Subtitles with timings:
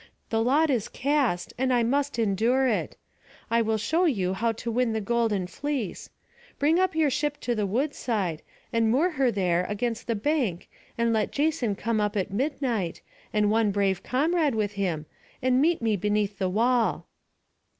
[0.31, 2.97] The lot is cast, and I must endure it.
[3.51, 6.09] I will show you how to win the golden fleece.
[6.57, 8.41] Bring up your ship to the woodside,
[8.73, 10.67] and moor her there against the bank
[10.97, 13.01] and let Jason come up at midnight,
[13.31, 15.05] and one brave comrade with him,
[15.39, 17.05] and meet me beneath the wall."